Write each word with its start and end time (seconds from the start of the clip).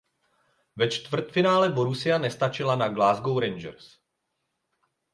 Ve 0.77 0.85
čtvrtfinále 0.91 1.69
Borussia 1.69 2.17
nestačila 2.17 2.75
na 2.75 2.87
Glasgow 2.89 3.37
Rangers. 3.39 3.99